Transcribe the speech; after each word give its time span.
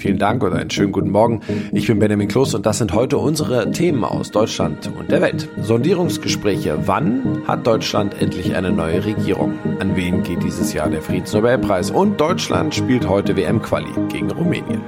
Vielen 0.00 0.18
Dank 0.18 0.42
und 0.42 0.54
einen 0.54 0.70
schönen 0.70 0.92
guten 0.92 1.10
Morgen. 1.10 1.42
Ich 1.72 1.86
bin 1.86 1.98
Benjamin 1.98 2.26
Kloß 2.26 2.54
und 2.54 2.64
das 2.64 2.78
sind 2.78 2.94
heute 2.94 3.18
unsere 3.18 3.70
Themen 3.70 4.02
aus 4.02 4.30
Deutschland 4.30 4.90
und 4.98 5.10
der 5.10 5.20
Welt. 5.20 5.46
Sondierungsgespräche. 5.60 6.78
Wann 6.86 7.42
hat 7.46 7.66
Deutschland 7.66 8.20
endlich 8.20 8.56
eine 8.56 8.72
neue 8.72 9.04
Regierung? 9.04 9.58
An 9.78 9.96
wen 9.96 10.22
geht 10.22 10.42
dieses 10.42 10.72
Jahr 10.72 10.88
der 10.88 11.02
Friedensnobelpreis? 11.02 11.90
Und 11.90 12.18
Deutschland 12.18 12.74
spielt 12.74 13.06
heute 13.06 13.36
WM-Quali 13.36 13.92
gegen 14.08 14.30
Rumänien. 14.30 14.80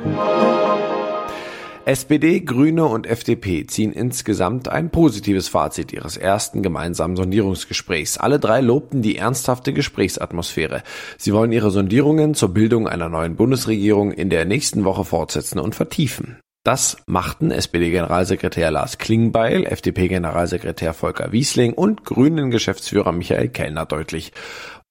SPD, 1.85 2.41
Grüne 2.41 2.85
und 2.85 3.09
FDP 3.09 3.67
ziehen 3.67 3.93
insgesamt 3.93 4.69
ein 4.69 4.91
positives 4.91 5.49
Fazit 5.49 5.93
ihres 5.93 6.17
ersten 6.17 6.63
gemeinsamen 6.63 7.17
Sondierungsgesprächs. 7.17 8.19
Alle 8.19 8.39
drei 8.39 8.61
lobten 8.61 9.03
die 9.03 9.17
ernsthafte 9.17 9.73
Gesprächsatmosphäre. 9.73 10.85
Sie 11.19 11.33
wollen 11.33 11.51
ihre 11.51 11.73
Sondierungen 11.73 12.35
zur 12.35 12.51
Bildung 12.51 12.87
einer 12.87 13.09
neuen 13.09 13.35
Bundesregierung 13.35 14.13
in 14.13 14.31
der 14.31 14.45
nächsten 14.45 14.85
Woche 14.85 15.05
fortsetzen 15.05 15.59
und 15.59 15.75
vertiefen. 15.75 16.39
Das 16.65 16.99
machten 17.07 17.51
SPD-Generalsekretär 17.51 18.71
Lars 18.71 18.99
Klingbeil, 18.99 19.65
FDP-Generalsekretär 19.65 20.95
Volker 20.95 21.33
Wiesling 21.33 21.73
und 21.73 22.05
Grünen-Geschäftsführer 22.05 23.11
Michael 23.11 23.49
Kellner 23.49 23.87
deutlich. 23.87 24.33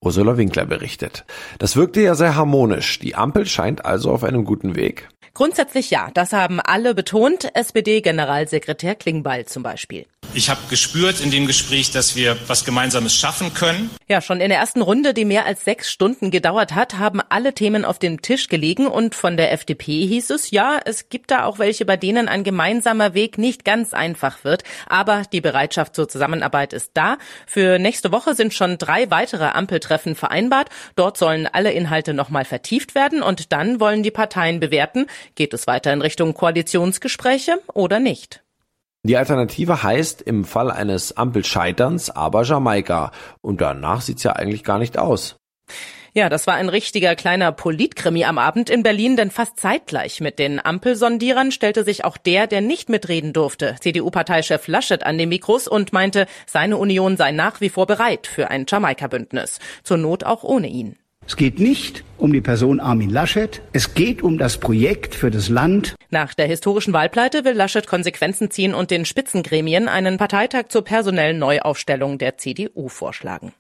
Ursula 0.04 0.36
Winkler 0.36 0.66
berichtet. 0.66 1.26
Das 1.60 1.76
wirkte 1.76 2.02
ja 2.02 2.16
sehr 2.16 2.36
harmonisch. 2.36 2.98
Die 2.98 3.14
Ampel 3.14 3.46
scheint 3.46 3.86
also 3.86 4.12
auf 4.12 4.24
einem 4.24 4.46
guten 4.46 4.76
Weg. 4.76 5.08
Grundsätzlich 5.36 5.92
ja, 5.92 6.10
das 6.14 6.34
haben 6.34 6.60
alle 6.60 6.96
betont, 6.96 7.56
SPD-Generalsekretär 7.56 8.96
Klingbeil 8.96 9.46
zum 9.46 9.62
Beispiel. 9.62 10.08
Ich 10.34 10.50
habe 10.50 10.62
gespürt 10.70 11.20
in 11.20 11.30
dem 11.30 11.46
Gespräch, 11.46 11.92
dass 11.92 12.16
wir 12.16 12.38
was 12.48 12.64
Gemeinsames 12.64 13.14
schaffen 13.14 13.54
können. 13.54 13.90
Ja, 14.08 14.22
schon 14.22 14.40
in 14.40 14.48
der 14.48 14.60
ersten 14.60 14.82
Runde, 14.82 15.14
die 15.14 15.26
mehr 15.26 15.46
als 15.46 15.66
sechs 15.66 15.92
Stunden 15.92 16.32
gedauert 16.32 16.74
hat, 16.74 16.98
haben 16.98 17.20
alle 17.28 17.54
Themen 17.54 17.84
auf 17.84 18.00
dem 18.00 18.22
Tisch 18.22 18.48
gelegen 18.48 18.88
und 18.88 19.14
von 19.14 19.36
der 19.36 19.52
FDP 19.52 20.08
hieß 20.08 20.30
es, 20.30 20.52
ja, 20.52 20.80
es 20.86 21.10
gibt 21.10 21.32
da 21.32 21.44
auch 21.44 21.60
welche, 21.60 21.84
bei 21.84 21.98
denen 21.98 22.30
ein 22.30 22.46
gemeinsamer 22.46 23.14
Weg 23.14 23.38
nicht 23.38 23.66
ganz 23.66 23.94
einfach 23.94 24.46
wird, 24.46 24.64
aber 24.88 25.24
die 25.34 25.42
Bereitschaft 25.42 25.96
zur 25.96 26.08
Zusammenarbeit 26.08 26.72
ist 26.72 26.92
da. 26.94 27.18
Für 27.46 27.78
nächste 27.78 28.14
Woche 28.14 28.34
sind 28.34 28.54
schon 28.54 28.78
drei 28.78 29.12
weitere 29.12 29.48
Ampeltreffen 29.48 30.16
vereinbart. 30.16 30.70
Dort 30.96 31.18
sollen 31.18 31.46
alle 31.46 31.74
Inhalte 31.74 32.14
nochmal 32.14 32.46
vertieft 32.46 32.96
werden 32.96 33.22
und 33.22 33.52
dann 33.52 33.82
wollen 33.82 34.02
die 34.02 34.12
Parteien 34.12 34.62
bewerten, 34.62 35.08
geht 35.36 35.54
es 35.54 35.68
weiter 35.68 35.92
in 35.92 36.02
Richtung 36.02 36.34
Koalitionsgespräche 36.34 37.60
oder 37.74 38.00
nicht. 38.00 38.42
Die 39.04 39.18
Alternative 39.18 39.82
heißt 39.82 40.22
im 40.22 40.46
Fall 40.46 40.70
eines 40.70 41.18
Ampelscheiterns 41.18 42.12
aber 42.12 42.44
Jamaika. 42.44 43.12
Und 43.42 43.60
danach 43.60 44.02
sieht's 44.02 44.24
ja 44.24 44.34
eigentlich 44.34 44.64
gar 44.64 44.78
nicht 44.78 44.98
aus. 45.00 45.38
Ja, 46.14 46.28
das 46.28 46.46
war 46.46 46.56
ein 46.56 46.68
richtiger 46.68 47.16
kleiner 47.16 47.54
Politkrimi 47.54 48.26
am 48.26 48.38
Abend 48.38 48.70
in 48.70 48.84
Berlin, 48.84 49.16
denn 49.16 49.32
fast 49.32 49.58
zeitgleich 49.58 50.20
mit 50.20 50.40
den 50.40 50.64
Ampelsondierern 50.64 51.54
stellte 51.54 51.86
sich 51.86 52.04
auch 52.04 52.18
der, 52.18 52.48
der 52.48 52.60
nicht 52.60 52.90
mitreden 52.90 53.32
durfte, 53.32 53.78
CDU-Parteichef 53.80 54.68
Laschet 54.68 55.04
an 55.04 55.18
den 55.18 55.30
Mikros 55.30 55.70
und 55.70 55.94
meinte, 55.94 56.28
seine 56.46 56.76
Union 56.76 57.16
sei 57.16 57.32
nach 57.32 57.62
wie 57.62 57.70
vor 57.70 57.88
bereit 57.88 58.28
für 58.28 58.52
ein 58.52 58.66
Jamaika-Bündnis. 58.68 59.60
Zur 59.84 59.98
Not 59.98 60.26
auch 60.26 60.44
ohne 60.44 60.68
ihn. 60.68 60.98
Es 61.32 61.38
geht 61.38 61.62
nicht 61.62 62.04
um 62.18 62.34
die 62.34 62.42
Person 62.42 62.82
Armin 62.82 63.10
Laschet. 63.10 63.62
Es 63.72 63.94
geht 63.94 64.22
um 64.22 64.38
das 64.38 64.58
Projekt 64.58 65.16
für 65.16 65.32
das 65.32 65.48
Land. 65.48 65.96
Nach 66.10 66.34
der 66.34 66.46
historischen 66.46 66.92
Wahlpleite 66.92 67.46
will 67.46 67.54
Laschet 67.54 67.88
Konsequenzen 67.88 68.52
ziehen 68.52 68.74
und 68.74 68.92
den 68.92 69.06
Spitzengremien 69.06 69.88
einen 69.88 70.18
Parteitag 70.18 70.68
zur 70.68 70.84
personellen 70.84 71.40
Neuaufstellung 71.40 72.18
der 72.18 72.38
CDU 72.38 72.90
vorschlagen. 72.90 73.54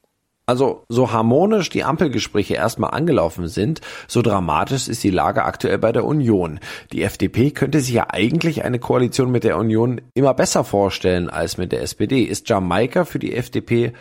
Also 0.46 0.84
so 0.90 1.14
harmonisch 1.14 1.70
die 1.70 1.86
Ampelgespräche 1.86 2.56
erstmal 2.56 2.92
angelaufen 2.92 3.48
sind, 3.48 3.80
so 4.06 4.22
dramatisch 4.22 4.90
ist 4.90 5.02
die 5.06 5.10
Lage 5.10 5.46
aktuell 5.46 5.78
bei 5.78 5.94
der 5.94 6.04
Union. 6.04 6.60
Die 6.92 7.04
FDP 7.04 7.52
könnte 7.52 7.80
sich 7.80 7.94
ja 7.94 8.08
eigentlich 8.10 8.66
eine 8.66 8.80
Koalition 8.80 9.32
mit 9.32 9.46
der 9.46 9.58
Union 9.58 10.02
immer 10.14 10.34
besser 10.34 10.66
vorstellen 10.66 11.30
als 11.30 11.58
mit 11.58 11.72
der 11.72 11.84
SPD. 11.84 12.24
Ist 12.24 12.50
Jamaika 12.50 13.06
für 13.06 13.20
die 13.20 13.34
FDP 13.34 13.94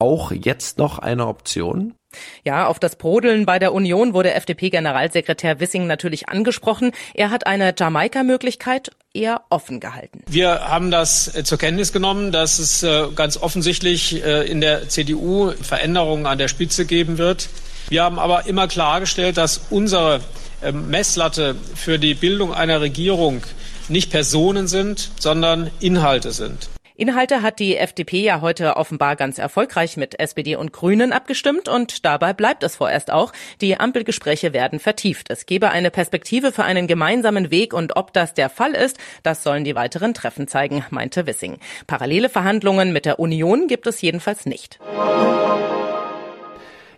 auch 0.00 0.32
jetzt 0.32 0.78
noch 0.78 0.98
eine 0.98 1.28
Option? 1.28 1.94
Ja, 2.44 2.66
auf 2.66 2.78
das 2.78 2.96
Brodeln 2.96 3.46
bei 3.46 3.58
der 3.58 3.72
Union 3.72 4.14
wurde 4.14 4.32
FDP-Generalsekretär 4.34 5.60
Wissing 5.60 5.86
natürlich 5.86 6.28
angesprochen. 6.28 6.92
Er 7.14 7.30
hat 7.30 7.46
eine 7.46 7.74
Jamaika-Möglichkeit 7.76 8.90
eher 9.14 9.42
offen 9.50 9.80
gehalten. 9.80 10.22
Wir 10.28 10.68
haben 10.68 10.90
das 10.90 11.34
äh, 11.34 11.44
zur 11.44 11.58
Kenntnis 11.58 11.92
genommen, 11.92 12.32
dass 12.32 12.58
es 12.58 12.82
äh, 12.82 13.08
ganz 13.14 13.36
offensichtlich 13.36 14.24
äh, 14.24 14.46
in 14.50 14.60
der 14.60 14.88
CDU 14.88 15.52
Veränderungen 15.62 16.26
an 16.26 16.38
der 16.38 16.48
Spitze 16.48 16.86
geben 16.86 17.18
wird. 17.18 17.48
Wir 17.88 18.04
haben 18.04 18.18
aber 18.18 18.46
immer 18.46 18.68
klargestellt, 18.68 19.36
dass 19.36 19.66
unsere 19.70 20.20
ähm, 20.62 20.88
Messlatte 20.88 21.56
für 21.74 21.98
die 21.98 22.14
Bildung 22.14 22.54
einer 22.54 22.80
Regierung 22.80 23.42
nicht 23.88 24.10
Personen 24.10 24.68
sind, 24.68 25.10
sondern 25.18 25.70
Inhalte 25.80 26.32
sind. 26.32 26.68
Inhalte 26.94 27.42
hat 27.42 27.58
die 27.58 27.76
FDP 27.76 28.22
ja 28.22 28.40
heute 28.40 28.76
offenbar 28.76 29.16
ganz 29.16 29.38
erfolgreich 29.38 29.96
mit 29.96 30.20
SPD 30.20 30.56
und 30.56 30.72
Grünen 30.72 31.12
abgestimmt 31.12 31.68
und 31.68 32.04
dabei 32.04 32.34
bleibt 32.34 32.62
es 32.62 32.76
vorerst 32.76 33.10
auch. 33.10 33.32
Die 33.60 33.80
Ampelgespräche 33.80 34.52
werden 34.52 34.78
vertieft. 34.78 35.30
Es 35.30 35.46
gebe 35.46 35.70
eine 35.70 35.90
Perspektive 35.90 36.52
für 36.52 36.64
einen 36.64 36.86
gemeinsamen 36.86 37.50
Weg 37.50 37.72
und 37.72 37.96
ob 37.96 38.12
das 38.12 38.34
der 38.34 38.50
Fall 38.50 38.72
ist, 38.72 38.98
das 39.22 39.42
sollen 39.42 39.64
die 39.64 39.74
weiteren 39.74 40.12
Treffen 40.12 40.48
zeigen, 40.48 40.84
meinte 40.90 41.26
Wissing. 41.26 41.58
Parallele 41.86 42.28
Verhandlungen 42.28 42.92
mit 42.92 43.06
der 43.06 43.18
Union 43.18 43.68
gibt 43.68 43.86
es 43.86 44.00
jedenfalls 44.02 44.44
nicht. 44.44 44.78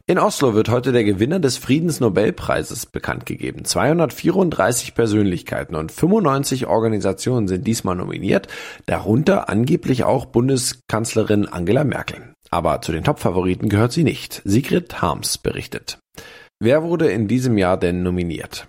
In 0.06 0.18
Oslo 0.18 0.52
wird 0.52 0.68
heute 0.68 0.92
der 0.92 1.02
Gewinner 1.02 1.40
des 1.40 1.56
Friedensnobelpreises 1.56 2.84
bekannt 2.84 3.24
gegeben. 3.24 3.64
234 3.64 4.94
Persönlichkeiten 4.94 5.74
und 5.74 5.92
95 5.92 6.66
Organisationen 6.66 7.48
sind 7.48 7.66
diesmal 7.66 7.96
nominiert, 7.96 8.46
darunter 8.84 9.48
angeblich 9.48 10.04
auch 10.04 10.26
Bundeskanzlerin 10.26 11.48
Angela 11.48 11.84
Merkel. 11.84 12.34
Aber 12.50 12.82
zu 12.82 12.92
den 12.92 13.02
Topfavoriten 13.02 13.70
gehört 13.70 13.92
sie 13.92 14.04
nicht. 14.04 14.42
Sigrid 14.44 15.00
Harms 15.00 15.38
berichtet. 15.38 15.98
Wer 16.60 16.82
wurde 16.82 17.10
in 17.10 17.26
diesem 17.26 17.56
Jahr 17.56 17.78
denn 17.78 18.02
nominiert? 18.02 18.68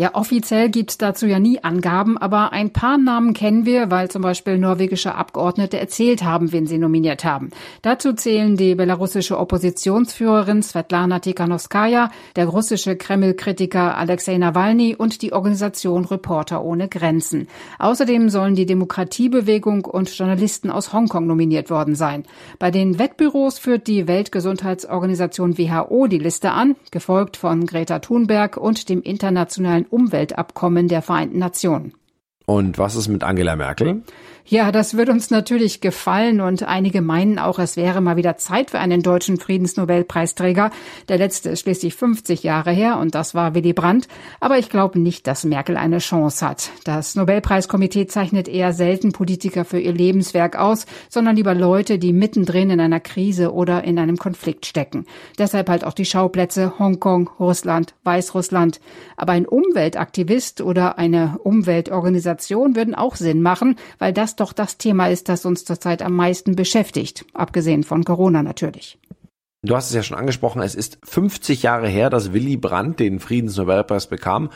Ja, 0.00 0.14
offiziell 0.14 0.70
gibt's 0.70 0.96
dazu 0.96 1.26
ja 1.26 1.38
nie 1.38 1.62
Angaben, 1.62 2.16
aber 2.16 2.54
ein 2.54 2.72
paar 2.72 2.96
Namen 2.96 3.34
kennen 3.34 3.66
wir, 3.66 3.90
weil 3.90 4.10
zum 4.10 4.22
Beispiel 4.22 4.56
norwegische 4.56 5.14
Abgeordnete 5.14 5.78
erzählt 5.78 6.24
haben, 6.24 6.52
wen 6.52 6.66
sie 6.66 6.78
nominiert 6.78 7.22
haben. 7.22 7.50
Dazu 7.82 8.14
zählen 8.14 8.56
die 8.56 8.74
belarussische 8.74 9.38
Oppositionsführerin 9.38 10.62
Svetlana 10.62 11.18
Tikhanovskaya, 11.18 12.08
der 12.34 12.46
russische 12.46 12.96
Kreml-Kritiker 12.96 13.98
Alexei 13.98 14.38
Nawalny 14.38 14.96
und 14.96 15.20
die 15.20 15.34
Organisation 15.34 16.06
Reporter 16.06 16.64
ohne 16.64 16.88
Grenzen. 16.88 17.46
Außerdem 17.78 18.30
sollen 18.30 18.54
die 18.54 18.64
Demokratiebewegung 18.64 19.84
und 19.84 20.16
Journalisten 20.16 20.70
aus 20.70 20.94
Hongkong 20.94 21.26
nominiert 21.26 21.68
worden 21.68 21.94
sein. 21.94 22.24
Bei 22.58 22.70
den 22.70 22.98
Wettbüros 22.98 23.58
führt 23.58 23.86
die 23.86 24.08
Weltgesundheitsorganisation 24.08 25.58
WHO 25.58 26.06
die 26.06 26.16
Liste 26.16 26.52
an, 26.52 26.74
gefolgt 26.90 27.36
von 27.36 27.66
Greta 27.66 27.98
Thunberg 27.98 28.56
und 28.56 28.88
dem 28.88 29.02
internationalen 29.02 29.89
Umweltabkommen 29.90 30.88
der 30.88 31.02
Vereinten 31.02 31.38
Nationen. 31.38 31.92
Und 32.46 32.78
was 32.78 32.96
ist 32.96 33.08
mit 33.08 33.22
Angela 33.22 33.54
Merkel? 33.56 34.02
Ja, 34.46 34.72
das 34.72 34.96
wird 34.96 35.08
uns 35.08 35.30
natürlich 35.30 35.80
gefallen 35.80 36.40
und 36.40 36.64
einige 36.64 37.02
meinen 37.02 37.38
auch, 37.38 37.58
es 37.58 37.76
wäre 37.76 38.00
mal 38.00 38.16
wieder 38.16 38.36
Zeit 38.36 38.70
für 38.70 38.78
einen 38.80 39.02
deutschen 39.02 39.38
Friedensnobelpreisträger. 39.38 40.70
Der 41.08 41.18
letzte 41.18 41.50
ist 41.50 41.60
schließlich 41.60 41.94
50 41.94 42.42
Jahre 42.42 42.72
her 42.72 42.98
und 42.98 43.14
das 43.14 43.34
war 43.34 43.54
Willy 43.54 43.72
Brandt. 43.72 44.08
Aber 44.40 44.58
ich 44.58 44.68
glaube 44.68 44.98
nicht, 44.98 45.26
dass 45.26 45.44
Merkel 45.44 45.76
eine 45.76 45.98
Chance 45.98 46.46
hat. 46.48 46.70
Das 46.84 47.14
Nobelpreiskomitee 47.14 48.06
zeichnet 48.06 48.48
eher 48.48 48.72
selten 48.72 49.12
Politiker 49.12 49.64
für 49.64 49.78
ihr 49.78 49.92
Lebenswerk 49.92 50.56
aus, 50.56 50.86
sondern 51.08 51.36
lieber 51.36 51.54
Leute, 51.54 51.98
die 51.98 52.12
mittendrin 52.12 52.70
in 52.70 52.80
einer 52.80 53.00
Krise 53.00 53.52
oder 53.52 53.84
in 53.84 53.98
einem 53.98 54.16
Konflikt 54.16 54.66
stecken. 54.66 55.06
Deshalb 55.38 55.68
halt 55.68 55.84
auch 55.84 55.94
die 55.94 56.04
Schauplätze 56.04 56.78
Hongkong, 56.78 57.30
Russland, 57.38 57.94
Weißrussland. 58.02 58.80
Aber 59.16 59.32
ein 59.32 59.46
Umweltaktivist 59.46 60.60
oder 60.60 60.98
eine 60.98 61.38
Umweltorganisation 61.44 62.74
würden 62.74 62.96
auch 62.96 63.14
Sinn 63.14 63.42
machen, 63.42 63.76
weil 63.98 64.12
das 64.12 64.29
doch 64.36 64.52
das 64.52 64.78
Thema 64.78 65.08
ist, 65.08 65.28
das 65.28 65.44
uns 65.44 65.64
zurzeit 65.64 66.02
am 66.02 66.14
meisten 66.14 66.56
beschäftigt, 66.56 67.24
abgesehen 67.34 67.84
von 67.84 68.04
Corona 68.04 68.42
natürlich. 68.42 68.98
Du 69.62 69.76
hast 69.76 69.88
es 69.88 69.94
ja 69.94 70.02
schon 70.02 70.16
angesprochen, 70.16 70.62
es 70.62 70.74
ist 70.74 70.98
50 71.04 71.62
Jahre 71.62 71.88
her, 71.88 72.08
dass 72.08 72.32
Willy 72.32 72.56
Brandt 72.56 72.98
den 72.98 73.20
Friedensnobelpreis 73.20 74.06
bekam. 74.06 74.50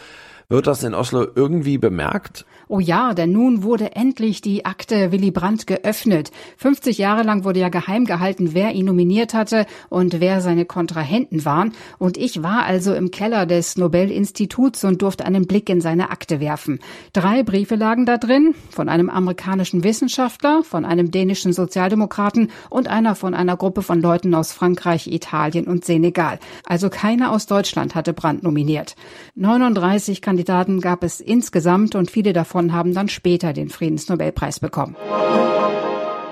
Wird 0.48 0.66
das 0.66 0.82
in 0.82 0.94
Oslo 0.94 1.26
irgendwie 1.34 1.78
bemerkt? 1.78 2.46
Oh 2.74 2.80
ja, 2.80 3.14
denn 3.14 3.30
nun 3.30 3.62
wurde 3.62 3.94
endlich 3.94 4.40
die 4.40 4.64
Akte 4.64 5.12
Willy 5.12 5.30
Brandt 5.30 5.68
geöffnet. 5.68 6.32
50 6.56 6.98
Jahre 6.98 7.22
lang 7.22 7.44
wurde 7.44 7.60
ja 7.60 7.68
geheim 7.68 8.04
gehalten, 8.04 8.52
wer 8.52 8.72
ihn 8.72 8.86
nominiert 8.86 9.32
hatte 9.32 9.66
und 9.90 10.18
wer 10.18 10.40
seine 10.40 10.64
Kontrahenten 10.64 11.44
waren. 11.44 11.72
Und 11.98 12.16
ich 12.16 12.42
war 12.42 12.64
also 12.64 12.92
im 12.92 13.12
Keller 13.12 13.46
des 13.46 13.76
Nobel-Instituts 13.76 14.82
und 14.82 15.02
durfte 15.02 15.24
einen 15.24 15.46
Blick 15.46 15.68
in 15.68 15.80
seine 15.80 16.10
Akte 16.10 16.40
werfen. 16.40 16.80
Drei 17.12 17.44
Briefe 17.44 17.76
lagen 17.76 18.06
da 18.06 18.18
drin, 18.18 18.56
von 18.70 18.88
einem 18.88 19.08
amerikanischen 19.08 19.84
Wissenschaftler, 19.84 20.64
von 20.64 20.84
einem 20.84 21.12
dänischen 21.12 21.52
Sozialdemokraten 21.52 22.50
und 22.70 22.88
einer 22.88 23.14
von 23.14 23.34
einer 23.34 23.56
Gruppe 23.56 23.82
von 23.82 24.02
Leuten 24.02 24.34
aus 24.34 24.52
Frankreich, 24.52 25.06
Italien 25.06 25.68
und 25.68 25.84
Senegal. 25.84 26.40
Also 26.64 26.90
keiner 26.90 27.30
aus 27.30 27.46
Deutschland 27.46 27.94
hatte 27.94 28.12
Brandt 28.12 28.42
nominiert. 28.42 28.96
39 29.36 30.20
Kandidaten 30.20 30.80
gab 30.80 31.04
es 31.04 31.20
insgesamt 31.20 31.94
und 31.94 32.10
viele 32.10 32.32
davon 32.32 32.63
davon 32.64 32.72
haben 32.72 32.94
dann 32.94 33.08
später 33.08 33.52
den 33.52 33.68
Friedensnobelpreis 33.68 34.60
bekommen. 34.60 34.96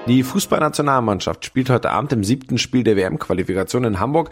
Die 0.08 0.24
Fußballnationalmannschaft 0.24 1.44
spielt 1.44 1.70
heute 1.70 1.90
Abend 1.90 2.12
im 2.12 2.24
siebten 2.24 2.58
Spiel 2.58 2.82
der 2.82 2.96
WM-Qualifikation 2.96 3.84
in 3.84 4.00
Hamburg 4.00 4.30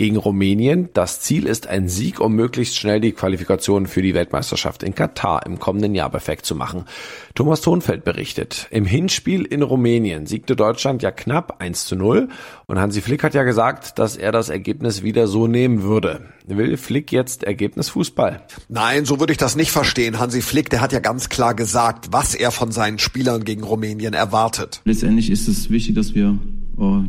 gegen 0.00 0.16
Rumänien. 0.16 0.88
Das 0.94 1.20
Ziel 1.20 1.44
ist 1.44 1.66
ein 1.66 1.90
Sieg, 1.90 2.20
um 2.20 2.34
möglichst 2.34 2.74
schnell 2.74 3.02
die 3.02 3.12
Qualifikation 3.12 3.86
für 3.86 4.00
die 4.00 4.14
Weltmeisterschaft 4.14 4.82
in 4.82 4.94
Katar 4.94 5.44
im 5.44 5.58
kommenden 5.58 5.94
Jahr 5.94 6.08
perfekt 6.08 6.46
zu 6.46 6.54
machen. 6.54 6.86
Thomas 7.34 7.60
Thonfeld 7.60 8.02
berichtet. 8.02 8.66
Im 8.70 8.86
Hinspiel 8.86 9.44
in 9.44 9.60
Rumänien 9.60 10.24
siegte 10.24 10.56
Deutschland 10.56 11.02
ja 11.02 11.10
knapp 11.10 11.60
1 11.60 11.84
zu 11.84 11.96
0 11.96 12.30
und 12.64 12.80
Hansi 12.80 13.02
Flick 13.02 13.22
hat 13.22 13.34
ja 13.34 13.42
gesagt, 13.42 13.98
dass 13.98 14.16
er 14.16 14.32
das 14.32 14.48
Ergebnis 14.48 15.02
wieder 15.02 15.26
so 15.26 15.46
nehmen 15.46 15.82
würde. 15.82 16.22
Will 16.46 16.78
Flick 16.78 17.12
jetzt 17.12 17.44
Ergebnisfußball? 17.44 18.40
Nein, 18.70 19.04
so 19.04 19.20
würde 19.20 19.34
ich 19.34 19.38
das 19.38 19.54
nicht 19.54 19.70
verstehen. 19.70 20.18
Hansi 20.18 20.40
Flick, 20.40 20.70
der 20.70 20.80
hat 20.80 20.94
ja 20.94 21.00
ganz 21.00 21.28
klar 21.28 21.52
gesagt, 21.52 22.06
was 22.10 22.34
er 22.34 22.52
von 22.52 22.72
seinen 22.72 22.98
Spielern 22.98 23.44
gegen 23.44 23.64
Rumänien 23.64 24.14
erwartet. 24.14 24.80
Letztendlich 24.86 25.28
ist 25.28 25.46
es 25.46 25.68
wichtig, 25.68 25.94
dass 25.94 26.14
wir 26.14 26.38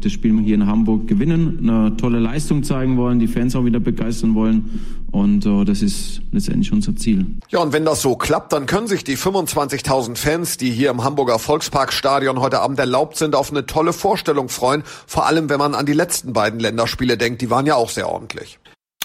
das 0.02 0.12
Spiel 0.12 0.40
hier 0.42 0.56
in 0.56 0.68
Hamburg 0.68 1.08
gewinnen, 1.08 1.60
eine 1.62 1.96
tolle 1.96 2.20
Leistung 2.20 2.64
zeigen 2.64 2.98
wollen, 2.98 3.20
die 3.20 3.28
Fans 3.28 3.56
auch 3.56 3.64
wieder 3.64 3.80
begeistern 3.80 4.36
wollen. 4.36 4.82
Und 5.12 5.46
uh, 5.46 5.64
das 5.64 5.82
ist 5.82 6.22
letztendlich 6.32 6.72
unser 6.72 6.96
Ziel. 6.96 7.26
Ja, 7.50 7.60
und 7.60 7.74
wenn 7.74 7.86
das 7.86 8.02
so 8.02 8.16
klappt, 8.16 8.54
dann 8.54 8.66
können 8.66 8.88
sich 8.88 9.04
die 9.04 9.18
25.000 9.18 10.16
Fans, 10.16 10.58
die 10.58 10.72
hier 10.72 10.90
im 10.90 11.04
Hamburger 11.04 11.38
Volksparkstadion 11.40 12.40
heute 12.40 12.60
Abend 12.60 12.80
erlaubt 12.80 13.18
sind, 13.18 13.36
auf 13.36 13.52
eine 13.52 13.66
tolle 13.66 13.94
Vorstellung 13.94 14.50
freuen. 14.50 14.84
Vor 15.08 15.26
allem, 15.26 15.50
wenn 15.50 15.60
man 15.60 15.76
an 15.76 15.86
die 15.86 15.94
letzten 15.94 16.34
beiden 16.34 16.60
Länderspiele 16.60 17.18
denkt, 17.18 17.42
die 17.42 17.50
waren 17.50 17.66
ja 17.66 17.76
auch 17.76 17.90
sehr 17.90 18.10
ordentlich. 18.10 18.60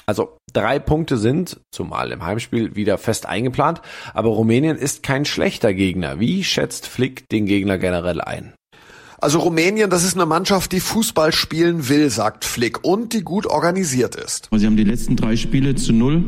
Also 0.07 0.37
drei 0.53 0.79
Punkte 0.79 1.17
sind, 1.17 1.61
zumal 1.73 2.13
im 2.13 2.25
Heimspiel, 2.25 2.77
wieder 2.77 2.97
fest 2.97 3.27
eingeplant, 3.27 3.83
aber 4.15 4.31
Rumänien 4.31 4.77
ist 4.77 5.03
kein 5.03 5.25
schlechter 5.25 5.75
Gegner. 5.75 6.21
Wie 6.21 6.45
schätzt 6.45 6.87
Flick 6.87 7.29
den 7.29 7.47
Gegner 7.47 7.77
generell 7.77 8.21
ein? 8.21 8.55
Also 9.19 9.39
Rumänien, 9.41 9.91
das 9.91 10.05
ist 10.05 10.15
eine 10.15 10.27
Mannschaft, 10.27 10.73
die 10.73 10.81
Fußball 10.81 11.33
spielen 11.33 11.89
will, 11.89 12.11
sagt 12.11 12.45
Flick, 12.45 12.85
und 12.85 13.13
die 13.13 13.23
gut 13.23 13.47
organisiert 13.47 14.15
ist. 14.15 14.49
Sie 14.53 14.67
haben 14.67 14.77
die 14.77 14.85
letzten 14.85 15.17
drei 15.17 15.37
Spiele 15.37 15.75
zu 15.75 15.93
null 15.93 16.25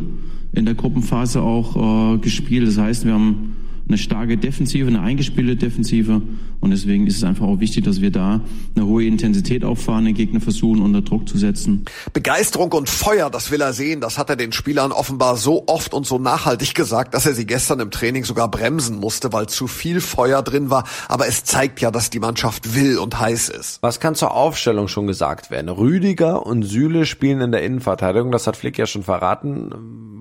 in 0.52 0.64
der 0.64 0.74
Gruppenphase 0.74 1.42
auch 1.42 2.14
äh, 2.14 2.18
gespielt. 2.18 2.66
Das 2.66 2.78
heißt, 2.78 3.04
wir 3.04 3.12
haben 3.12 3.56
eine 3.88 3.98
starke 3.98 4.36
Defensive, 4.36 4.86
eine 4.86 5.00
eingespielte 5.00 5.56
Defensive. 5.56 6.22
Und 6.60 6.70
deswegen 6.70 7.06
ist 7.06 7.16
es 7.16 7.24
einfach 7.24 7.46
auch 7.46 7.60
wichtig, 7.60 7.84
dass 7.84 8.00
wir 8.00 8.10
da 8.10 8.40
eine 8.74 8.86
hohe 8.86 9.04
Intensität 9.04 9.64
auffahren, 9.64 10.04
den 10.04 10.14
Gegner 10.14 10.40
versuchen, 10.40 10.82
unter 10.82 11.02
Druck 11.02 11.28
zu 11.28 11.38
setzen. 11.38 11.84
Begeisterung 12.12 12.72
und 12.72 12.88
Feuer, 12.88 13.30
das 13.30 13.50
will 13.50 13.60
er 13.60 13.72
sehen. 13.72 14.00
Das 14.00 14.18
hat 14.18 14.28
er 14.28 14.36
den 14.36 14.52
Spielern 14.52 14.92
offenbar 14.92 15.36
so 15.36 15.64
oft 15.66 15.94
und 15.94 16.06
so 16.06 16.18
nachhaltig 16.18 16.74
gesagt, 16.74 17.14
dass 17.14 17.26
er 17.26 17.34
sie 17.34 17.46
gestern 17.46 17.80
im 17.80 17.90
Training 17.90 18.24
sogar 18.24 18.50
bremsen 18.50 18.98
musste, 18.98 19.32
weil 19.32 19.46
zu 19.46 19.66
viel 19.66 20.00
Feuer 20.00 20.42
drin 20.42 20.70
war. 20.70 20.84
Aber 21.08 21.26
es 21.26 21.44
zeigt 21.44 21.80
ja, 21.80 21.90
dass 21.90 22.10
die 22.10 22.20
Mannschaft 22.20 22.74
will 22.74 22.98
und 22.98 23.18
heiß 23.18 23.48
ist. 23.48 23.82
Was 23.82 24.00
kann 24.00 24.14
zur 24.14 24.32
Aufstellung 24.32 24.88
schon 24.88 25.06
gesagt 25.06 25.50
werden? 25.50 25.68
Rüdiger 25.68 26.44
und 26.44 26.62
Süle 26.62 27.06
spielen 27.06 27.40
in 27.40 27.52
der 27.52 27.62
Innenverteidigung. 27.62 28.32
Das 28.32 28.46
hat 28.46 28.56
Flick 28.56 28.76
ja 28.78 28.86
schon 28.86 29.02
verraten. 29.02 29.70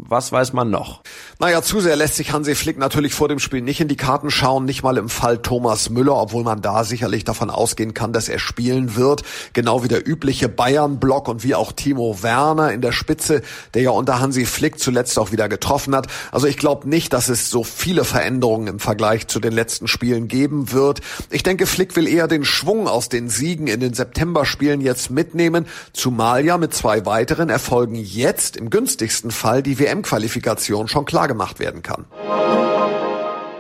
Was 0.10 0.32
weiß 0.32 0.54
man 0.54 0.70
noch? 0.70 1.02
Naja, 1.38 1.62
zu 1.62 1.82
sehr 1.82 1.98
lässt 1.98 2.16
sich 2.16 2.32
Hansi 2.32 2.56
Flick 2.56 2.78
natürlich 2.78 3.14
vor 3.14 3.28
dem 3.28 3.40
Spiel 3.40 3.62
nicht 3.62 3.82
in 3.82 3.90
die 3.90 3.98
Karten 3.98 4.32
schauen, 4.32 4.64
nicht 4.64 4.82
mal 4.82 4.96
im 4.96 5.10
Fall 5.10 5.40
Thomas 5.40 5.90
Müller, 5.90 6.16
obwohl 6.16 6.44
man 6.44 6.62
da 6.62 6.86
sicherlich 6.86 7.26
davon 7.26 7.50
ausgehen 7.50 7.94
kann, 7.94 8.14
dass 8.14 8.30
er 8.30 8.40
spielen 8.40 8.96
wird. 8.96 9.24
Genau 9.52 9.84
wie 9.84 9.90
der 9.90 10.08
übliche 10.08 10.48
Bayern-Block 10.48 11.28
und 11.28 11.44
wie 11.44 11.56
auch 11.56 11.74
Timo 11.74 12.24
Werner 12.24 12.72
in 12.72 12.80
der 12.80 12.94
Spitze, 12.94 13.42
der 13.74 13.82
ja 13.82 13.90
unter 13.90 14.22
Hansi 14.22 14.46
Flick 14.46 14.80
zuletzt 14.80 15.20
auch 15.20 15.34
wieder 15.34 15.50
getroffen 15.50 15.94
hat. 15.94 16.08
Also 16.32 16.48
ich 16.48 16.56
glaube 16.56 16.88
nicht, 16.88 17.12
dass 17.12 17.28
es 17.28 17.50
so 17.50 17.66
viele 17.66 18.06
Veränderungen 18.06 18.68
im 18.68 18.80
Vergleich 18.80 19.28
zu 19.28 19.42
den 19.42 19.52
letzten 19.52 19.90
Spielen 19.90 20.30
geben 20.30 20.72
wird. 20.72 21.02
Ich 21.32 21.44
denke, 21.44 21.66
Flick 21.66 21.98
will 21.98 22.08
eher 22.08 22.30
den 22.30 22.46
Schwung 22.46 22.88
aus 22.88 23.10
den 23.10 23.28
Siegen 23.28 23.68
in 23.68 23.82
den 23.82 23.94
September-Spielen 23.94 24.80
jetzt 24.80 25.12
mitnehmen, 25.12 25.66
zumal 25.92 26.46
ja 26.46 26.58
mit 26.58 26.74
zwei 26.74 27.06
weiteren 27.06 27.50
Erfolgen 27.50 27.96
jetzt 27.96 28.56
im 28.56 28.70
günstigsten 28.70 29.32
Fall 29.32 29.62
die 29.62 29.80
WM-Qualifikation 29.98 30.88
schon 30.88 31.06
klar 31.06 31.28
gemacht 31.28 31.60
werden 31.60 31.82
kann. 31.82 32.06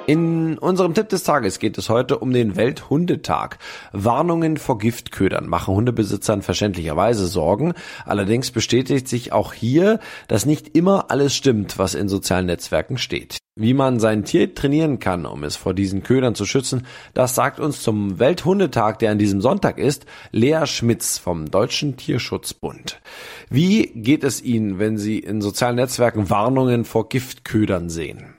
In 0.06 0.58
unserem 0.58 0.94
Tipp 0.94 1.10
des 1.10 1.24
Tages 1.24 1.60
geht 1.60 1.77
es 1.77 1.89
heute 1.89 2.20
um 2.20 2.32
den 2.32 2.56
Welthundetag. 2.56 3.58
Warnungen 3.91 4.56
vor 4.56 4.77
Giftködern 4.77 5.50
machen 5.50 5.75
Hundebesitzern 5.75 6.41
verständlicherweise 6.44 7.27
Sorgen. 7.27 7.74
Allerdings 8.06 8.51
bestätigt 8.51 9.10
sich 9.10 9.34
auch 9.34 9.51
hier, 9.51 10.00
dass 10.29 10.46
nicht 10.46 10.77
immer 10.77 11.12
alles 11.12 11.36
stimmt, 11.36 11.77
was 11.77 11.94
in 11.94 12.08
sozialen 12.08 12.46
Netzwerken 12.46 12.98
steht. 12.98 13.38
Wie 13.60 13.74
man 13.74 14.00
sein 14.00 14.24
Tier 14.24 14.54
trainieren 14.54 15.00
kann, 15.00 15.26
um 15.26 15.44
es 15.44 15.56
vor 15.56 15.74
diesen 15.74 16.04
Ködern 16.04 16.36
zu 16.36 16.46
schützen, 16.46 16.86
das 17.16 17.34
sagt 17.34 17.60
uns 17.60 17.82
zum 17.82 18.20
Welthundetag, 18.20 19.00
der 19.00 19.10
an 19.10 19.18
diesem 19.18 19.42
Sonntag 19.42 19.80
ist, 19.80 20.06
Lea 20.32 20.68
Schmitz 20.68 21.18
vom 21.18 21.50
Deutschen 21.50 21.98
Tierschutzbund. 21.98 23.02
Wie 23.50 23.88
geht 23.96 24.24
es 24.24 24.44
Ihnen, 24.44 24.78
wenn 24.78 25.00
Sie 25.00 25.18
in 25.18 25.42
sozialen 25.42 25.78
Netzwerken 25.78 26.30
Warnungen 26.30 26.86
vor 26.86 27.10
Giftködern 27.10 27.90
sehen? 27.90 28.37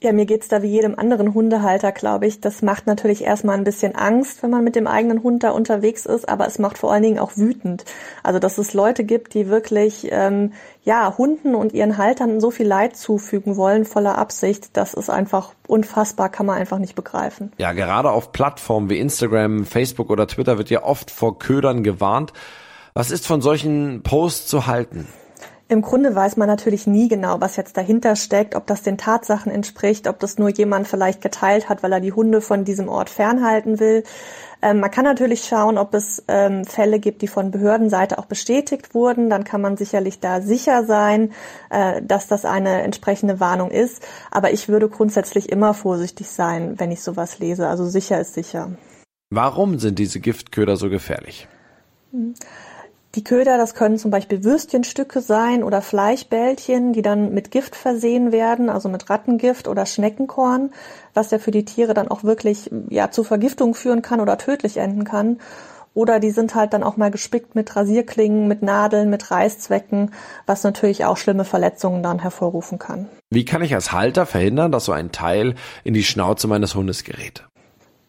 Ja, 0.00 0.12
mir 0.12 0.26
geht's 0.26 0.46
da 0.46 0.62
wie 0.62 0.68
jedem 0.68 0.96
anderen 0.96 1.34
Hundehalter, 1.34 1.90
glaube 1.90 2.28
ich. 2.28 2.40
Das 2.40 2.62
macht 2.62 2.86
natürlich 2.86 3.24
erstmal 3.24 3.56
ein 3.56 3.64
bisschen 3.64 3.96
Angst, 3.96 4.44
wenn 4.44 4.50
man 4.50 4.62
mit 4.62 4.76
dem 4.76 4.86
eigenen 4.86 5.24
Hund 5.24 5.42
da 5.42 5.50
unterwegs 5.50 6.06
ist, 6.06 6.28
aber 6.28 6.46
es 6.46 6.60
macht 6.60 6.78
vor 6.78 6.92
allen 6.92 7.02
Dingen 7.02 7.18
auch 7.18 7.36
wütend. 7.36 7.84
Also, 8.22 8.38
dass 8.38 8.58
es 8.58 8.74
Leute 8.74 9.02
gibt, 9.02 9.34
die 9.34 9.48
wirklich 9.48 10.06
ähm, 10.12 10.52
ja 10.84 11.18
Hunden 11.18 11.56
und 11.56 11.72
ihren 11.72 11.98
Haltern 11.98 12.38
so 12.40 12.52
viel 12.52 12.68
Leid 12.68 12.96
zufügen 12.96 13.56
wollen, 13.56 13.84
voller 13.84 14.18
Absicht, 14.18 14.76
das 14.76 14.94
ist 14.94 15.10
einfach 15.10 15.52
unfassbar, 15.66 16.28
kann 16.28 16.46
man 16.46 16.58
einfach 16.58 16.78
nicht 16.78 16.94
begreifen. 16.94 17.50
Ja, 17.58 17.72
gerade 17.72 18.12
auf 18.12 18.30
Plattformen 18.30 18.90
wie 18.90 19.00
Instagram, 19.00 19.64
Facebook 19.64 20.10
oder 20.10 20.28
Twitter 20.28 20.58
wird 20.58 20.70
ja 20.70 20.84
oft 20.84 21.10
vor 21.10 21.40
Ködern 21.40 21.82
gewarnt. 21.82 22.32
Was 22.94 23.10
ist 23.10 23.26
von 23.26 23.40
solchen 23.40 24.04
Posts 24.04 24.46
zu 24.46 24.68
halten? 24.68 25.08
Im 25.70 25.82
Grunde 25.82 26.14
weiß 26.14 26.38
man 26.38 26.48
natürlich 26.48 26.86
nie 26.86 27.08
genau, 27.08 27.42
was 27.42 27.56
jetzt 27.56 27.76
dahinter 27.76 28.16
steckt, 28.16 28.54
ob 28.54 28.66
das 28.66 28.80
den 28.80 28.96
Tatsachen 28.96 29.52
entspricht, 29.52 30.08
ob 30.08 30.18
das 30.18 30.38
nur 30.38 30.48
jemand 30.48 30.88
vielleicht 30.88 31.20
geteilt 31.20 31.68
hat, 31.68 31.82
weil 31.82 31.92
er 31.92 32.00
die 32.00 32.12
Hunde 32.12 32.40
von 32.40 32.64
diesem 32.64 32.88
Ort 32.88 33.10
fernhalten 33.10 33.78
will. 33.78 34.02
Ähm, 34.62 34.80
man 34.80 34.90
kann 34.90 35.04
natürlich 35.04 35.44
schauen, 35.44 35.76
ob 35.76 35.92
es 35.92 36.24
ähm, 36.26 36.64
Fälle 36.64 36.98
gibt, 36.98 37.20
die 37.20 37.28
von 37.28 37.50
Behördenseite 37.50 38.18
auch 38.18 38.24
bestätigt 38.24 38.94
wurden. 38.94 39.28
Dann 39.28 39.44
kann 39.44 39.60
man 39.60 39.76
sicherlich 39.76 40.20
da 40.20 40.40
sicher 40.40 40.84
sein, 40.84 41.32
äh, 41.68 42.00
dass 42.00 42.28
das 42.28 42.46
eine 42.46 42.80
entsprechende 42.80 43.38
Warnung 43.38 43.70
ist. 43.70 44.02
Aber 44.30 44.52
ich 44.52 44.70
würde 44.70 44.88
grundsätzlich 44.88 45.50
immer 45.50 45.74
vorsichtig 45.74 46.28
sein, 46.28 46.80
wenn 46.80 46.90
ich 46.90 47.02
sowas 47.02 47.40
lese. 47.40 47.68
Also 47.68 47.84
sicher 47.84 48.18
ist 48.18 48.32
sicher. 48.32 48.72
Warum 49.28 49.78
sind 49.78 49.98
diese 49.98 50.18
Giftköder 50.18 50.76
so 50.78 50.88
gefährlich? 50.88 51.46
Hm. 52.12 52.32
Die 53.14 53.24
Köder, 53.24 53.56
das 53.56 53.74
können 53.74 53.96
zum 53.96 54.10
Beispiel 54.10 54.44
Würstchenstücke 54.44 55.22
sein 55.22 55.64
oder 55.64 55.80
Fleischbällchen, 55.80 56.92
die 56.92 57.00
dann 57.00 57.32
mit 57.32 57.50
Gift 57.50 57.74
versehen 57.74 58.32
werden, 58.32 58.68
also 58.68 58.90
mit 58.90 59.08
Rattengift 59.08 59.66
oder 59.66 59.86
Schneckenkorn, 59.86 60.72
was 61.14 61.30
ja 61.30 61.38
für 61.38 61.50
die 61.50 61.64
Tiere 61.64 61.94
dann 61.94 62.08
auch 62.08 62.22
wirklich 62.22 62.70
ja 62.90 63.10
zu 63.10 63.24
Vergiftung 63.24 63.74
führen 63.74 64.02
kann 64.02 64.20
oder 64.20 64.36
tödlich 64.36 64.76
enden 64.76 65.04
kann. 65.04 65.38
Oder 65.94 66.20
die 66.20 66.30
sind 66.30 66.54
halt 66.54 66.74
dann 66.74 66.84
auch 66.84 66.96
mal 66.96 67.10
gespickt 67.10 67.54
mit 67.54 67.74
Rasierklingen, 67.74 68.46
mit 68.46 68.62
Nadeln, 68.62 69.08
mit 69.08 69.30
Reißzwecken, 69.30 70.12
was 70.46 70.62
natürlich 70.62 71.06
auch 71.06 71.16
schlimme 71.16 71.44
Verletzungen 71.44 72.02
dann 72.02 72.20
hervorrufen 72.20 72.78
kann. 72.78 73.08
Wie 73.30 73.44
kann 73.44 73.62
ich 73.62 73.74
als 73.74 73.90
Halter 73.90 74.26
verhindern, 74.26 74.70
dass 74.70 74.84
so 74.84 74.92
ein 74.92 75.12
Teil 75.12 75.54
in 75.82 75.94
die 75.94 76.04
Schnauze 76.04 76.46
meines 76.46 76.74
Hundes 76.74 77.04
gerät? 77.04 77.44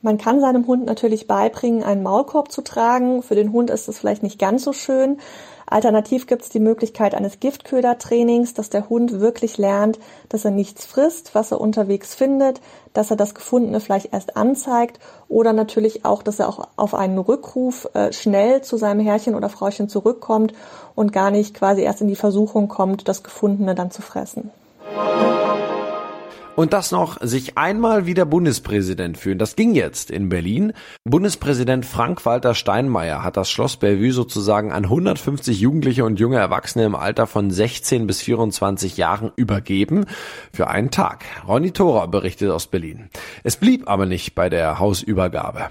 Man 0.01 0.17
kann 0.17 0.39
seinem 0.39 0.65
Hund 0.65 0.85
natürlich 0.85 1.27
beibringen, 1.27 1.83
einen 1.83 2.03
Maulkorb 2.03 2.51
zu 2.51 2.61
tragen. 2.61 3.21
Für 3.21 3.35
den 3.35 3.51
Hund 3.51 3.69
ist 3.69 3.89
es 3.89 3.99
vielleicht 3.99 4.23
nicht 4.23 4.39
ganz 4.39 4.63
so 4.63 4.71
schön. 4.71 5.17
Alternativ 5.65 6.25
gibt 6.25 6.43
es 6.43 6.49
die 6.49 6.61
Möglichkeit 6.61 7.13
eines 7.13 7.39
Giftködertrainings, 7.41 8.53
dass 8.53 8.69
der 8.69 8.89
Hund 8.89 9.19
wirklich 9.19 9.57
lernt, 9.57 9.99
dass 10.29 10.45
er 10.45 10.51
nichts 10.51 10.85
frisst, 10.85 11.35
was 11.35 11.51
er 11.51 11.61
unterwegs 11.61 12.15
findet, 12.15 12.61
dass 12.93 13.11
er 13.11 13.17
das 13.17 13.35
Gefundene 13.35 13.81
vielleicht 13.81 14.13
erst 14.13 14.37
anzeigt 14.37 14.99
oder 15.27 15.51
natürlich 15.53 16.05
auch, 16.05 16.23
dass 16.23 16.39
er 16.39 16.47
auch 16.47 16.67
auf 16.77 16.95
einen 16.95 17.19
Rückruf 17.19 17.87
äh, 17.93 18.13
schnell 18.13 18.61
zu 18.61 18.77
seinem 18.77 19.01
Herrchen 19.01 19.35
oder 19.35 19.49
Frauchen 19.49 19.89
zurückkommt 19.89 20.53
und 20.95 21.11
gar 21.11 21.29
nicht 21.29 21.53
quasi 21.53 21.81
erst 21.81 22.01
in 22.01 22.07
die 22.07 22.15
Versuchung 22.15 22.67
kommt, 22.67 23.07
das 23.07 23.21
Gefundene 23.21 23.75
dann 23.75 23.91
zu 23.91 24.01
fressen. 24.01 24.49
Und 26.59 26.73
das 26.73 26.91
noch 26.91 27.21
sich 27.21 27.57
einmal 27.57 28.05
wieder 28.05 28.25
Bundespräsident 28.25 29.17
fühlen. 29.17 29.37
Das 29.37 29.55
ging 29.55 29.75
jetzt 29.75 30.11
in 30.11 30.27
Berlin. 30.27 30.73
Bundespräsident 31.05 31.85
Frank-Walter 31.85 32.53
Steinmeier 32.53 33.23
hat 33.23 33.37
das 33.37 33.49
Schloss 33.49 33.77
Bellevue 33.77 34.11
sozusagen 34.11 34.73
an 34.73 34.83
150 34.83 35.57
Jugendliche 35.57 36.03
und 36.03 36.19
junge 36.19 36.35
Erwachsene 36.35 36.83
im 36.83 36.95
Alter 36.95 37.27
von 37.27 37.49
16 37.49 38.07
bis 38.07 38.21
24 38.23 38.97
Jahren 38.97 39.31
übergeben. 39.37 40.03
Für 40.51 40.67
einen 40.67 40.91
Tag. 40.91 41.23
Ronny 41.47 41.71
Thora 41.71 42.07
berichtet 42.07 42.51
aus 42.51 42.67
Berlin. 42.67 43.09
Es 43.45 43.55
blieb 43.55 43.87
aber 43.87 44.05
nicht 44.05 44.35
bei 44.35 44.49
der 44.49 44.79
Hausübergabe. 44.79 45.69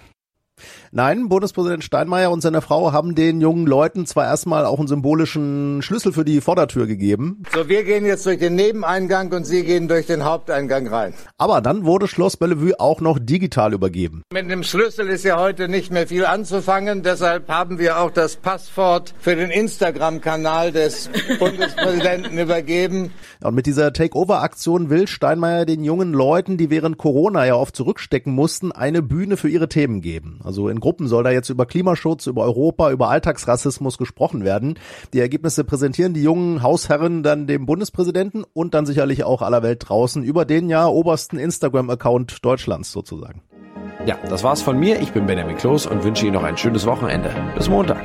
Nein, 0.90 1.28
Bundespräsident 1.28 1.84
Steinmeier 1.84 2.30
und 2.30 2.40
seine 2.40 2.62
Frau 2.62 2.92
haben 2.92 3.14
den 3.14 3.42
jungen 3.42 3.66
Leuten 3.66 4.06
zwar 4.06 4.24
erstmal 4.24 4.64
auch 4.64 4.78
einen 4.78 4.88
symbolischen 4.88 5.82
Schlüssel 5.82 6.12
für 6.12 6.24
die 6.24 6.40
Vordertür 6.40 6.86
gegeben. 6.86 7.42
So, 7.52 7.68
wir 7.68 7.84
gehen 7.84 8.06
jetzt 8.06 8.24
durch 8.24 8.38
den 8.38 8.54
Nebeneingang 8.54 9.30
und 9.32 9.44
Sie 9.44 9.64
gehen 9.64 9.88
durch 9.88 10.06
den 10.06 10.24
Haupteingang 10.24 10.86
rein. 10.86 11.12
Aber 11.36 11.60
dann 11.60 11.84
wurde 11.84 12.08
Schloss 12.08 12.38
Bellevue 12.38 12.80
auch 12.80 13.02
noch 13.02 13.18
digital 13.18 13.74
übergeben. 13.74 14.22
Mit 14.32 14.50
dem 14.50 14.62
Schlüssel 14.62 15.08
ist 15.08 15.24
ja 15.24 15.38
heute 15.38 15.68
nicht 15.68 15.92
mehr 15.92 16.06
viel 16.06 16.24
anzufangen. 16.24 17.02
Deshalb 17.02 17.48
haben 17.48 17.78
wir 17.78 17.98
auch 17.98 18.10
das 18.10 18.36
Passwort 18.36 19.14
für 19.20 19.36
den 19.36 19.50
Instagram-Kanal 19.50 20.72
des 20.72 21.10
Bundespräsidenten 21.38 22.38
übergeben. 22.38 23.10
Und 23.42 23.54
mit 23.54 23.66
dieser 23.66 23.92
Takeover-Aktion 23.92 24.88
will 24.88 25.06
Steinmeier 25.06 25.66
den 25.66 25.84
jungen 25.84 26.14
Leuten, 26.14 26.56
die 26.56 26.70
während 26.70 26.96
Corona 26.96 27.44
ja 27.44 27.56
oft 27.56 27.76
zurückstecken 27.76 28.32
mussten, 28.32 28.72
eine 28.72 29.02
Bühne 29.02 29.36
für 29.36 29.50
ihre 29.50 29.68
Themen 29.68 30.00
geben. 30.00 30.40
Also 30.42 30.68
in 30.78 30.80
Gruppen 30.80 31.08
soll 31.08 31.24
da 31.24 31.30
jetzt 31.30 31.48
über 31.48 31.66
Klimaschutz, 31.66 32.28
über 32.28 32.44
Europa, 32.44 32.92
über 32.92 33.08
Alltagsrassismus 33.08 33.98
gesprochen 33.98 34.44
werden. 34.44 34.78
Die 35.12 35.18
Ergebnisse 35.18 35.64
präsentieren 35.64 36.14
die 36.14 36.22
jungen 36.22 36.62
Hausherren 36.62 37.24
dann 37.24 37.48
dem 37.48 37.66
Bundespräsidenten 37.66 38.44
und 38.52 38.74
dann 38.74 38.86
sicherlich 38.86 39.24
auch 39.24 39.42
aller 39.42 39.64
Welt 39.64 39.84
draußen 39.88 40.22
über 40.22 40.44
den 40.44 40.68
ja 40.68 40.86
obersten 40.86 41.36
Instagram-Account 41.38 42.44
Deutschlands 42.44 42.92
sozusagen. 42.92 43.42
Ja, 44.06 44.16
das 44.28 44.44
war's 44.44 44.62
von 44.62 44.78
mir. 44.78 45.00
Ich 45.00 45.12
bin 45.12 45.26
Benjamin 45.26 45.56
Kloß 45.56 45.86
und 45.86 46.04
wünsche 46.04 46.24
Ihnen 46.24 46.34
noch 46.34 46.44
ein 46.44 46.56
schönes 46.56 46.86
Wochenende. 46.86 47.30
Bis 47.56 47.68
Montag. 47.68 48.00